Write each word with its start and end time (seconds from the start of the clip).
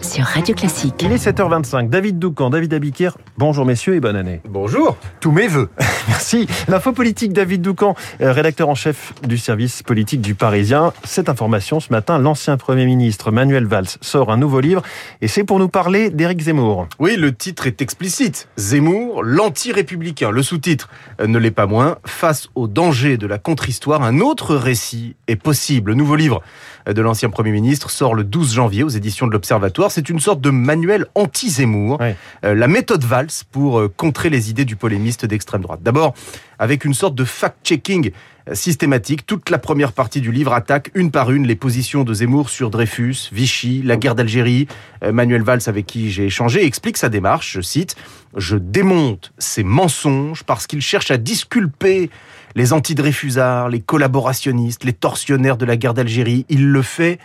sur 0.00 0.24
Radio 0.24 0.54
Classique. 0.54 0.94
Il 1.00 1.12
est 1.12 1.24
7h25. 1.24 1.88
David 1.88 2.18
Doucan, 2.18 2.50
David 2.50 2.74
Abiker, 2.74 3.10
bonjour 3.38 3.64
messieurs 3.64 3.94
et 3.94 4.00
bonne 4.00 4.16
année. 4.16 4.40
Bonjour, 4.48 4.96
tous 5.20 5.30
mes 5.30 5.46
voeux. 5.46 5.70
Merci. 6.08 6.46
L'info 6.68 6.92
politique, 6.92 7.32
David 7.32 7.62
Doucan, 7.62 7.94
euh, 8.20 8.32
rédacteur 8.32 8.68
en 8.68 8.74
chef 8.74 9.12
du 9.22 9.38
service 9.38 9.82
politique 9.82 10.20
du 10.20 10.34
Parisien. 10.34 10.92
Cette 11.04 11.28
information, 11.28 11.80
ce 11.80 11.90
matin, 11.90 12.18
l'ancien 12.18 12.56
Premier 12.56 12.84
ministre 12.84 13.30
Manuel 13.30 13.64
Valls 13.64 13.88
sort 14.00 14.30
un 14.30 14.36
nouveau 14.36 14.60
livre 14.60 14.82
et 15.20 15.28
c'est 15.28 15.44
pour 15.44 15.58
nous 15.58 15.68
parler 15.68 16.10
d'Éric 16.10 16.40
Zemmour. 16.42 16.88
Oui, 16.98 17.16
le 17.16 17.34
titre 17.34 17.66
est 17.66 17.80
explicite. 17.80 18.48
Zemmour, 18.56 19.22
l'anti-républicain. 19.22 20.30
Le 20.30 20.42
sous-titre 20.42 20.88
euh, 21.20 21.26
ne 21.26 21.38
l'est 21.38 21.50
pas 21.50 21.66
moins. 21.66 21.98
Face 22.04 22.48
au 22.54 22.66
danger 22.66 23.16
de 23.18 23.26
la 23.26 23.38
contre-histoire, 23.38 24.02
un 24.02 24.20
autre 24.20 24.56
récit 24.56 25.16
est 25.28 25.36
possible. 25.36 25.92
Le 25.92 25.96
nouveau 25.96 26.16
livre 26.16 26.42
euh, 26.88 26.92
de 26.92 27.00
l'ancien 27.00 27.30
Premier 27.30 27.52
ministre 27.52 27.90
sort 27.90 28.14
le 28.14 28.24
12 28.24 28.52
janvier 28.52 28.63
aux 28.64 28.88
éditions 28.88 29.26
de 29.26 29.32
l'Observatoire. 29.32 29.90
C'est 29.90 30.08
une 30.08 30.20
sorte 30.20 30.40
de 30.40 30.50
manuel 30.50 31.06
anti-Zemmour. 31.14 32.00
Euh, 32.44 32.54
la 32.54 32.68
méthode 32.68 33.04
Valls 33.04 33.28
pour 33.50 33.78
euh, 33.78 33.92
contrer 33.94 34.30
les 34.30 34.50
idées 34.50 34.64
du 34.64 34.76
polémiste 34.76 35.26
d'extrême 35.26 35.62
droite. 35.62 35.80
D'abord, 35.82 36.14
avec 36.58 36.84
une 36.84 36.94
sorte 36.94 37.14
de 37.14 37.24
fact-checking 37.24 38.10
euh, 38.48 38.54
systématique, 38.54 39.26
toute 39.26 39.50
la 39.50 39.58
première 39.58 39.92
partie 39.92 40.20
du 40.20 40.32
livre 40.32 40.52
attaque 40.52 40.90
une 40.94 41.10
par 41.10 41.30
une 41.30 41.46
les 41.46 41.56
positions 41.56 42.04
de 42.04 42.14
Zemmour 42.14 42.48
sur 42.48 42.70
Dreyfus, 42.70 43.30
Vichy, 43.32 43.82
la 43.82 43.96
guerre 43.96 44.14
d'Algérie. 44.14 44.66
Manuel 45.12 45.42
Valls, 45.42 45.62
avec 45.66 45.86
qui 45.86 46.10
j'ai 46.10 46.24
échangé, 46.24 46.64
explique 46.64 46.96
sa 46.96 47.10
démarche, 47.10 47.52
je 47.52 47.60
cite, 47.60 47.96
«Je 48.36 48.56
démonte 48.56 49.32
ces 49.38 49.62
mensonges 49.62 50.42
parce 50.42 50.66
qu'ils 50.66 50.80
cherchent 50.80 51.10
à 51.10 51.18
disculper 51.18 52.10
les 52.54 52.72
anti-Dreyfusards, 52.72 53.68
les 53.68 53.80
collaborationnistes, 53.80 54.84
les 54.84 54.92
tortionnaires 54.92 55.56
de 55.56 55.64
la 55.64 55.76
guerre 55.76 55.94
d'Algérie. 55.94 56.46
Il 56.48 56.68
le 56.68 56.82
fait 56.82 57.18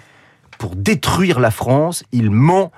pour 0.59 0.75
détruire 0.75 1.39
la 1.39 1.49
France, 1.49 2.03
il 2.11 2.29
ment 2.29 2.71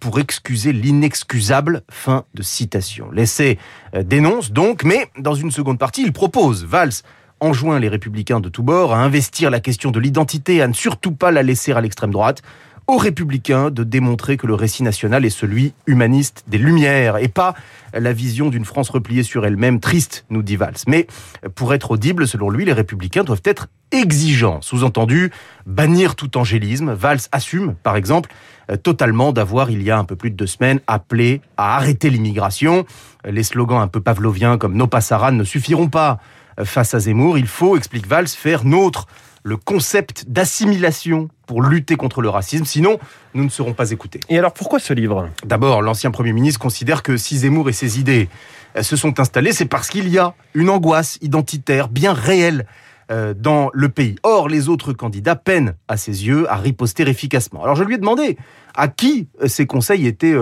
pour 0.00 0.18
excuser 0.18 0.72
l'inexcusable. 0.72 1.82
Fin 1.88 2.24
de 2.34 2.42
citation. 2.42 3.12
L'essai 3.12 3.58
euh, 3.94 4.02
dénonce 4.02 4.50
donc, 4.50 4.82
mais 4.82 5.06
dans 5.16 5.34
une 5.34 5.52
seconde 5.52 5.78
partie, 5.78 6.02
il 6.02 6.12
propose, 6.12 6.64
Valls 6.64 7.02
enjoint 7.38 7.78
les 7.78 7.88
républicains 7.88 8.40
de 8.40 8.48
tous 8.48 8.62
bords 8.62 8.94
à 8.94 8.98
investir 8.98 9.50
la 9.50 9.60
question 9.60 9.90
de 9.90 10.00
l'identité, 10.00 10.62
à 10.62 10.68
ne 10.68 10.72
surtout 10.72 11.12
pas 11.12 11.30
la 11.30 11.42
laisser 11.42 11.72
à 11.72 11.80
l'extrême 11.82 12.10
droite, 12.10 12.42
aux 12.88 12.98
républicains 12.98 13.70
de 13.70 13.82
démontrer 13.82 14.36
que 14.36 14.46
le 14.46 14.54
récit 14.54 14.82
national 14.82 15.24
est 15.24 15.30
celui 15.30 15.74
humaniste 15.86 16.44
des 16.46 16.58
Lumières 16.58 17.16
et 17.16 17.28
pas 17.28 17.54
la 17.92 18.12
vision 18.12 18.48
d'une 18.48 18.64
France 18.64 18.90
repliée 18.90 19.22
sur 19.22 19.44
elle-même 19.44 19.80
triste, 19.80 20.24
nous 20.30 20.42
dit 20.42 20.56
Valls. 20.56 20.76
Mais 20.86 21.06
pour 21.54 21.74
être 21.74 21.90
audible, 21.90 22.28
selon 22.28 22.48
lui, 22.50 22.64
les 22.64 22.72
républicains 22.72 23.24
doivent 23.24 23.42
être 23.44 23.68
exigeants. 23.90 24.60
Sous-entendu, 24.62 25.30
bannir 25.66 26.14
tout 26.14 26.36
angélisme. 26.36 26.92
Valls 26.92 27.20
assume, 27.32 27.74
par 27.74 27.96
exemple, 27.96 28.30
euh, 28.70 28.76
totalement 28.76 29.32
d'avoir, 29.32 29.70
il 29.70 29.82
y 29.82 29.90
a 29.90 29.98
un 29.98 30.04
peu 30.04 30.16
plus 30.16 30.30
de 30.30 30.36
deux 30.36 30.46
semaines, 30.46 30.80
appelé 30.86 31.40
à 31.56 31.76
arrêter 31.76 32.10
l'immigration. 32.10 32.84
Les 33.24 33.42
slogans 33.42 33.80
un 33.80 33.88
peu 33.88 34.00
pavloviens 34.00 34.58
comme 34.58 34.76
No 34.76 34.86
Passaran 34.86 35.32
ne 35.32 35.44
suffiront 35.44 35.88
pas 35.88 36.18
face 36.64 36.94
à 36.94 37.00
Zemmour. 37.00 37.38
Il 37.38 37.46
faut, 37.46 37.76
explique 37.76 38.06
Valls, 38.06 38.28
faire 38.28 38.64
nôtre 38.64 39.06
le 39.46 39.56
concept 39.56 40.24
d'assimilation 40.26 41.28
pour 41.46 41.62
lutter 41.62 41.94
contre 41.94 42.20
le 42.20 42.28
racisme. 42.28 42.64
Sinon, 42.64 42.98
nous 43.32 43.44
ne 43.44 43.48
serons 43.48 43.74
pas 43.74 43.92
écoutés. 43.92 44.18
Et 44.28 44.36
alors 44.36 44.52
pourquoi 44.52 44.80
ce 44.80 44.92
livre? 44.92 45.28
D'abord, 45.44 45.82
l'ancien 45.82 46.10
Premier 46.10 46.32
ministre 46.32 46.58
considère 46.58 47.04
que 47.04 47.16
si 47.16 47.38
Zemmour 47.38 47.68
et 47.68 47.72
ses 47.72 48.00
idées 48.00 48.28
euh, 48.76 48.82
se 48.82 48.96
sont 48.96 49.20
installées, 49.20 49.52
c'est 49.52 49.66
parce 49.66 49.88
qu'il 49.88 50.08
y 50.08 50.18
a 50.18 50.34
une 50.54 50.68
angoisse 50.68 51.18
identitaire 51.22 51.88
bien 51.88 52.12
réelle 52.12 52.66
euh, 53.12 53.34
dans 53.34 53.70
le 53.72 53.88
pays. 53.88 54.16
Or, 54.24 54.48
les 54.48 54.68
autres 54.68 54.92
candidats 54.92 55.36
peinent, 55.36 55.76
à 55.86 55.96
ses 55.96 56.26
yeux, 56.26 56.50
à 56.50 56.56
riposter 56.56 57.08
efficacement. 57.08 57.62
Alors 57.62 57.76
je 57.76 57.84
lui 57.84 57.94
ai 57.94 57.98
demandé 57.98 58.36
à 58.74 58.88
qui 58.88 59.28
euh, 59.40 59.46
ces 59.46 59.66
conseils 59.66 60.08
étaient 60.08 60.34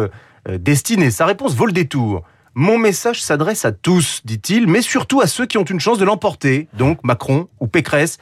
destinés. 0.59 1.11
Sa 1.11 1.27
réponse 1.27 1.55
vaut 1.55 1.67
le 1.67 1.73
détour. 1.73 2.23
Mon 2.55 2.79
message 2.79 3.23
s'adresse 3.23 3.67
à 3.67 3.73
tous, 3.73 4.23
dit-il, 4.25 4.67
mais 4.67 4.81
surtout 4.81 5.21
à 5.21 5.27
ceux 5.27 5.45
qui 5.45 5.59
ont 5.59 5.65
une 5.65 5.81
chance 5.81 5.99
de 5.99 6.05
l'emporter, 6.05 6.69
donc 6.73 7.01
Macron 7.03 7.49
ou 7.61 7.67
Pécresse, 7.67 8.19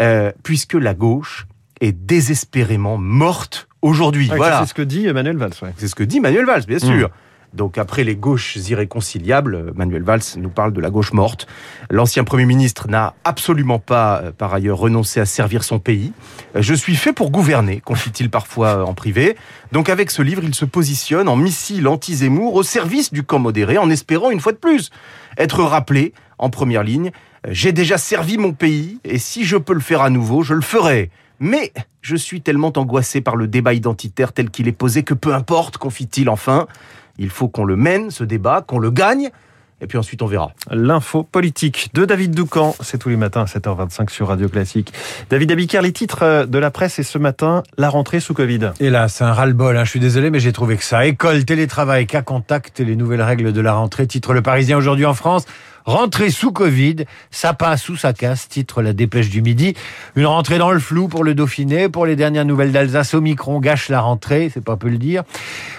euh, 0.00 0.32
puisque 0.42 0.74
la 0.74 0.94
gauche 0.94 1.46
est 1.80 1.92
désespérément 1.92 2.98
morte 2.98 3.68
aujourd'hui. 3.82 4.30
Ouais, 4.30 4.36
voilà. 4.36 4.60
C'est 4.60 4.70
ce 4.70 4.74
que 4.74 4.82
dit 4.82 5.06
Manuel 5.12 5.36
Valls. 5.36 5.52
ouais. 5.62 5.74
C'est 5.76 5.88
ce 5.88 5.94
que 5.94 6.04
dit 6.04 6.20
Manuel 6.20 6.46
Valls, 6.46 6.64
bien 6.66 6.78
sûr. 6.78 7.10
Donc 7.54 7.78
après 7.78 8.02
les 8.02 8.16
gauches 8.16 8.56
irréconciliables, 8.56 9.54
euh, 9.54 9.70
Manuel 9.76 10.02
Valls 10.02 10.22
nous 10.38 10.48
parle 10.48 10.72
de 10.72 10.80
la 10.80 10.90
gauche 10.90 11.12
morte. 11.12 11.46
L'ancien 11.88 12.24
Premier 12.24 12.46
ministre 12.46 12.88
n'a 12.88 13.14
absolument 13.22 13.78
pas, 13.78 14.22
euh, 14.22 14.32
par 14.32 14.52
ailleurs, 14.52 14.78
renoncé 14.78 15.20
à 15.20 15.24
servir 15.24 15.62
son 15.62 15.78
pays. 15.78 16.12
Je 16.56 16.74
suis 16.74 16.96
fait 16.96 17.12
pour 17.12 17.30
gouverner, 17.30 17.80
confie-t-il 17.80 18.28
parfois 18.28 18.84
en 18.84 18.94
privé. 18.94 19.36
Donc 19.70 19.88
avec 19.88 20.10
ce 20.10 20.20
livre, 20.20 20.42
il 20.42 20.54
se 20.54 20.64
positionne 20.64 21.28
en 21.28 21.36
missile 21.36 21.86
anti-Zemmour 21.86 22.54
au 22.54 22.64
service 22.64 23.12
du 23.12 23.22
camp 23.22 23.38
modéré, 23.38 23.78
en 23.78 23.88
espérant 23.88 24.30
une 24.30 24.40
fois 24.40 24.52
de 24.52 24.58
plus 24.58 24.90
être 25.38 25.62
rappelé 25.62 26.12
en 26.38 26.50
première 26.50 26.82
ligne. 26.82 27.12
J'ai 27.48 27.72
déjà 27.72 27.98
servi 27.98 28.38
mon 28.38 28.52
pays, 28.52 28.98
et 29.04 29.18
si 29.18 29.44
je 29.44 29.56
peux 29.56 29.74
le 29.74 29.80
faire 29.80 30.00
à 30.00 30.08
nouveau, 30.08 30.42
je 30.42 30.54
le 30.54 30.62
ferai. 30.62 31.10
Mais 31.40 31.72
je 32.00 32.16
suis 32.16 32.40
tellement 32.40 32.72
angoissé 32.76 33.20
par 33.20 33.36
le 33.36 33.46
débat 33.48 33.74
identitaire 33.74 34.32
tel 34.32 34.50
qu'il 34.50 34.66
est 34.66 34.72
posé 34.72 35.02
que 35.02 35.12
peu 35.12 35.34
importe, 35.34 35.76
confie-t-il 35.76 36.30
enfin. 36.30 36.66
Il 37.18 37.28
faut 37.28 37.48
qu'on 37.48 37.64
le 37.64 37.76
mène, 37.76 38.10
ce 38.10 38.24
débat, 38.24 38.64
qu'on 38.66 38.78
le 38.78 38.90
gagne, 38.90 39.30
et 39.82 39.86
puis 39.86 39.98
ensuite 39.98 40.22
on 40.22 40.26
verra. 40.26 40.52
L'info 40.70 41.22
politique 41.22 41.90
de 41.92 42.06
David 42.06 42.34
Doucan, 42.34 42.74
c'est 42.80 42.96
tous 42.96 43.10
les 43.10 43.16
matins 43.16 43.42
à 43.42 43.44
7h25 43.44 44.08
sur 44.08 44.28
Radio 44.28 44.48
Classique. 44.48 44.94
David 45.28 45.52
Abiker, 45.52 45.82
les 45.82 45.92
titres 45.92 46.22
euh, 46.22 46.46
de 46.46 46.58
la 46.58 46.70
presse 46.70 46.98
et 46.98 47.02
ce 47.02 47.18
matin, 47.18 47.62
la 47.76 47.90
rentrée 47.90 48.20
sous 48.20 48.32
Covid. 48.32 48.72
Et 48.80 48.88
là, 48.88 49.08
c'est 49.08 49.24
un 49.24 49.34
ras-le-bol, 49.34 49.76
hein. 49.76 49.84
je 49.84 49.90
suis 49.90 50.00
désolé, 50.00 50.30
mais 50.30 50.40
j'ai 50.40 50.52
trouvé 50.52 50.78
que 50.78 50.84
ça. 50.84 51.04
École, 51.04 51.44
télétravail, 51.44 52.06
cas 52.06 52.22
contact 52.22 52.80
et 52.80 52.84
les 52.86 52.96
nouvelles 52.96 53.22
règles 53.22 53.52
de 53.52 53.60
la 53.60 53.74
rentrée. 53.74 54.06
Titre 54.06 54.32
Le 54.32 54.40
Parisien 54.40 54.78
aujourd'hui 54.78 55.04
en 55.04 55.14
France. 55.14 55.44
Rentrée 55.84 56.30
sous 56.30 56.50
Covid, 56.50 57.04
ça 57.30 57.52
passe 57.52 57.90
ou 57.90 57.96
ça 57.96 58.14
casse, 58.14 58.48
titre 58.48 58.80
la 58.80 58.94
dépêche 58.94 59.28
du 59.28 59.42
midi. 59.42 59.74
Une 60.16 60.24
rentrée 60.24 60.56
dans 60.56 60.72
le 60.72 60.78
flou 60.78 61.08
pour 61.08 61.24
le 61.24 61.34
Dauphiné, 61.34 61.90
pour 61.90 62.06
les 62.06 62.16
dernières 62.16 62.46
nouvelles 62.46 62.72
d'Alsace, 62.72 63.12
Omicron 63.12 63.60
gâche 63.60 63.90
la 63.90 64.00
rentrée, 64.00 64.50
c'est 64.52 64.64
pas 64.64 64.76
peu 64.76 64.88
le 64.88 64.96
dire. 64.96 65.24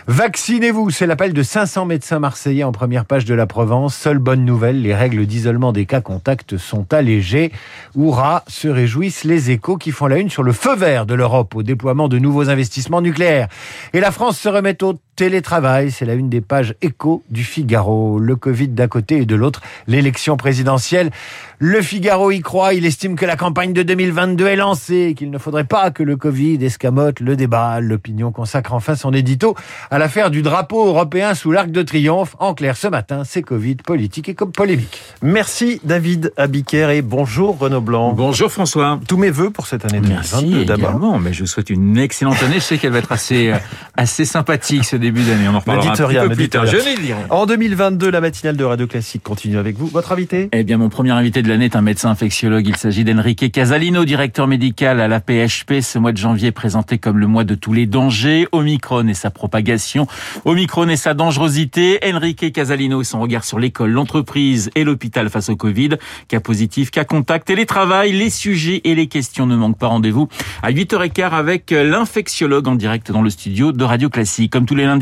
Vaccinez-vous, 0.05 0.91
c'est 0.91 1.07
l'appel 1.07 1.33
de 1.33 1.41
500 1.41 1.85
médecins 1.85 2.19
marseillais 2.19 2.63
en 2.63 2.71
première 2.71 3.05
page 3.05 3.25
de 3.25 3.33
la 3.33 3.47
Provence. 3.47 3.95
Seule 3.95 4.19
bonne 4.19 4.45
nouvelle, 4.45 4.83
les 4.83 4.93
règles 4.93 5.25
d'isolement 5.25 5.71
des 5.71 5.87
cas 5.87 6.01
contacts 6.01 6.57
sont 6.57 6.93
allégées. 6.93 7.51
Hurrah, 7.97 8.43
se 8.47 8.67
réjouissent 8.67 9.23
les 9.23 9.49
échos 9.49 9.77
qui 9.77 9.91
font 9.91 10.05
la 10.05 10.17
une 10.17 10.29
sur 10.29 10.43
le 10.43 10.53
feu 10.53 10.75
vert 10.75 11.07
de 11.07 11.15
l'Europe 11.15 11.55
au 11.55 11.63
déploiement 11.63 12.07
de 12.07 12.19
nouveaux 12.19 12.49
investissements 12.49 13.01
nucléaires. 13.01 13.47
Et 13.93 13.99
la 13.99 14.11
France 14.11 14.37
se 14.37 14.49
remet 14.49 14.83
au 14.83 14.93
télétravail, 15.15 15.91
c'est 15.91 16.05
la 16.05 16.13
une 16.13 16.29
des 16.29 16.41
pages 16.41 16.75
écho 16.81 17.23
du 17.29 17.43
Figaro. 17.43 18.19
Le 18.19 18.35
Covid 18.35 18.67
d'un 18.69 18.87
côté 18.87 19.17
et 19.17 19.25
de 19.25 19.35
l'autre, 19.35 19.61
l'élection 19.87 20.37
présidentielle. 20.37 21.11
Le 21.59 21.81
Figaro 21.81 22.31
y 22.31 22.41
croit, 22.41 22.73
il 22.73 22.85
estime 22.85 23.15
que 23.15 23.25
la 23.25 23.37
campagne 23.37 23.71
de 23.71 23.81
2022 23.81 24.45
est 24.47 24.55
lancée, 24.57 25.15
qu'il 25.17 25.31
ne 25.31 25.37
faudrait 25.37 25.63
pas 25.63 25.89
que 25.89 26.03
le 26.03 26.17
Covid 26.17 26.63
escamote 26.63 27.21
le 27.21 27.37
débat. 27.37 27.79
L'opinion 27.79 28.31
consacre 28.33 28.73
enfin 28.73 28.95
son 28.95 29.13
édito 29.13 29.55
à 29.89 29.97
l'affaire 29.97 30.31
du 30.31 30.41
drapeau 30.41 30.85
européen 30.87 31.33
sous 31.33 31.51
l'arc 31.51 31.71
de 31.71 31.81
triomphe. 31.81 32.35
En 32.39 32.53
clair, 32.53 32.75
ce 32.75 32.87
matin, 32.87 33.23
c'est 33.23 33.41
Covid, 33.41 33.75
politique 33.75 34.27
et 34.27 34.33
comme 34.33 34.51
polémique. 34.51 35.01
Merci 35.21 35.79
David 35.85 36.33
Abiker 36.35 36.89
et 36.89 37.01
bonjour 37.01 37.57
Renaud 37.57 37.79
Blanc. 37.81 38.11
Bonjour 38.13 38.51
François. 38.51 38.99
Tous 39.07 39.17
mes 39.17 39.29
voeux 39.29 39.49
pour 39.49 39.67
cette 39.67 39.85
année 39.85 40.01
2022 40.01 40.07
Merci 40.09 40.65
d'abord. 40.65 40.89
également, 40.89 41.19
mais 41.19 41.31
je 41.31 41.41
vous 41.41 41.47
souhaite 41.47 41.69
une 41.69 41.97
excellente 41.97 42.43
année. 42.43 42.55
Je 42.55 42.59
sais 42.59 42.77
qu'elle 42.77 42.91
va 42.91 42.99
être 42.99 43.13
assez, 43.13 43.51
euh, 43.51 43.57
assez 43.95 44.25
sympathique 44.25 44.83
ce 44.83 44.97
début 45.05 45.23
d'année. 45.23 45.47
On 45.47 45.55
en 45.55 45.59
reparlera 45.59 45.83
dites 45.83 46.01
un 46.01 46.05
petit 46.07 46.13
rien, 46.17 46.21
peu 46.23 46.29
me 46.29 46.35
plus 46.35 46.43
dites 46.43 46.51
tard. 46.53 46.63
rien. 46.63 46.71
Je 46.71 46.77
vais 46.77 46.95
le 46.95 47.01
dire. 47.01 47.15
En 47.29 47.45
2022, 47.45 48.09
la 48.09 48.21
matinale 48.21 48.57
de 48.57 48.63
Radio 48.63 48.87
Classique 48.87 49.23
continue 49.23 49.57
avec 49.57 49.77
vous. 49.77 49.87
Votre 49.87 50.11
invité 50.11 50.49
Eh 50.51 50.63
bien, 50.63 50.77
mon 50.77 50.89
premier 50.89 51.11
invité 51.11 51.41
de 51.41 51.47
l'année 51.47 51.65
est 51.65 51.75
un 51.75 51.81
médecin 51.81 52.09
infectiologue. 52.09 52.67
Il 52.67 52.75
s'agit 52.75 53.03
d'Enrique 53.03 53.51
Casalino, 53.51 54.03
directeur 54.05 54.47
médical 54.47 54.99
à 54.99 55.07
la 55.07 55.19
PHP. 55.19 55.81
Ce 55.81 55.99
mois 55.99 56.11
de 56.11 56.17
janvier 56.17 56.47
est 56.47 56.51
présenté 56.51 56.97
comme 56.97 57.19
le 57.19 57.27
mois 57.27 57.43
de 57.43 57.55
tous 57.55 57.73
les 57.73 57.85
dangers. 57.85 58.47
Omicron 58.51 59.07
et 59.07 59.13
sa 59.13 59.29
propagation. 59.29 60.07
Omicron 60.45 60.89
et 60.89 60.95
sa 60.95 61.13
dangerosité. 61.13 61.99
Enrique 62.03 62.51
Casalino 62.51 63.01
et 63.01 63.05
son 63.05 63.19
regard 63.21 63.43
sur 63.43 63.59
l'école, 63.59 63.91
l'entreprise 63.91 64.69
et 64.75 64.83
l'hôpital 64.83 65.29
face 65.29 65.49
au 65.49 65.55
Covid. 65.55 65.89
Cas 66.27 66.39
positif, 66.39 66.89
cas 66.91 67.03
contact, 67.03 67.47
télétravail, 67.47 68.11
les 68.11 68.29
sujets 68.29 68.81
et 68.83 68.95
les 68.95 69.07
questions 69.07 69.45
ne 69.45 69.55
manquent 69.55 69.77
pas 69.77 69.87
rendez-vous 69.87 70.27
à 70.63 70.71
8h15 70.71 71.29
avec 71.31 71.71
l'infectiologue 71.71 72.67
en 72.67 72.75
direct 72.75 73.11
dans 73.11 73.21
le 73.21 73.29
studio 73.29 73.71
de 73.71 73.83
Radio 73.83 74.09
Classique. 74.09 74.51
Comme 74.51 74.65
tous 74.65 74.75
les 74.75 74.85
lundis, 74.85 74.94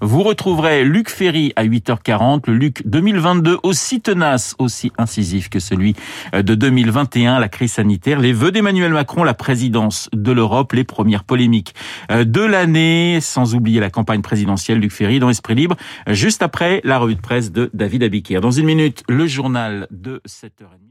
vous 0.00 0.22
retrouverez 0.22 0.84
Luc 0.84 1.10
Ferry 1.10 1.52
à 1.56 1.64
8h40. 1.64 2.42
Le 2.46 2.54
Luc 2.54 2.86
2022 2.86 3.58
aussi 3.62 4.00
tenace, 4.00 4.54
aussi 4.58 4.92
incisif 4.98 5.48
que 5.48 5.60
celui 5.60 5.94
de 6.32 6.54
2021, 6.54 7.38
la 7.38 7.48
crise 7.48 7.72
sanitaire, 7.72 8.18
les 8.20 8.32
vœux 8.32 8.52
d'Emmanuel 8.52 8.92
Macron, 8.92 9.24
la 9.24 9.34
présidence 9.34 10.08
de 10.12 10.32
l'Europe, 10.32 10.72
les 10.72 10.84
premières 10.84 11.24
polémiques 11.24 11.74
de 12.10 12.40
l'année, 12.40 13.18
sans 13.20 13.54
oublier 13.54 13.80
la 13.80 13.90
campagne 13.90 14.22
présidentielle 14.22 14.78
Luc 14.78 14.92
Ferry 14.92 15.18
dans 15.18 15.30
Esprit 15.30 15.54
Libre, 15.54 15.76
juste 16.08 16.42
après 16.42 16.80
la 16.84 16.98
revue 16.98 17.14
de 17.14 17.20
presse 17.20 17.52
de 17.52 17.70
David 17.74 18.02
Abiquière. 18.02 18.40
Dans 18.40 18.50
une 18.50 18.66
minute, 18.66 19.02
le 19.08 19.26
journal 19.26 19.86
de 19.90 20.20
7h30. 20.26 20.88